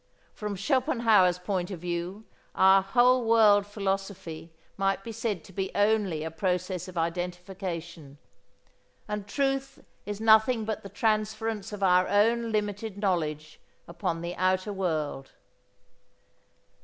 From 0.33 0.55
Schopenhauer's 0.55 1.37
point 1.37 1.69
of 1.69 1.79
view 1.79 2.25
our 2.55 2.81
whole 2.81 3.23
world 3.23 3.67
philosophy 3.67 4.51
might 4.75 5.03
be 5.03 5.11
said 5.11 5.43
to 5.43 5.53
be 5.53 5.69
only 5.75 6.23
a 6.23 6.31
process 6.31 6.87
of 6.87 6.97
identification. 6.97 8.17
And 9.07 9.27
truth 9.27 9.85
is 10.07 10.19
nothing 10.19 10.65
but 10.65 10.81
the 10.81 10.89
transference 10.89 11.71
of 11.71 11.83
our 11.83 12.07
own 12.07 12.51
limited 12.51 12.97
knowledge 12.97 13.59
upon 13.87 14.21
the 14.21 14.35
outer 14.37 14.73
world. 14.73 15.33